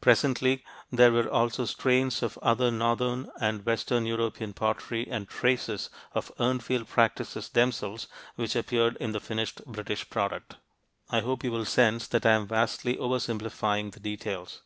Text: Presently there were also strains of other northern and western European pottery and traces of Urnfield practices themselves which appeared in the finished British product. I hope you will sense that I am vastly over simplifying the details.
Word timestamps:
Presently 0.00 0.64
there 0.92 1.10
were 1.10 1.28
also 1.28 1.64
strains 1.64 2.22
of 2.22 2.38
other 2.40 2.70
northern 2.70 3.28
and 3.40 3.66
western 3.66 4.06
European 4.06 4.52
pottery 4.52 5.04
and 5.10 5.26
traces 5.28 5.90
of 6.12 6.30
Urnfield 6.38 6.86
practices 6.86 7.48
themselves 7.48 8.06
which 8.36 8.54
appeared 8.54 8.96
in 9.00 9.10
the 9.10 9.18
finished 9.18 9.66
British 9.66 10.08
product. 10.08 10.58
I 11.10 11.22
hope 11.22 11.42
you 11.42 11.50
will 11.50 11.64
sense 11.64 12.06
that 12.06 12.24
I 12.24 12.34
am 12.34 12.46
vastly 12.46 12.96
over 12.98 13.18
simplifying 13.18 13.90
the 13.90 13.98
details. 13.98 14.62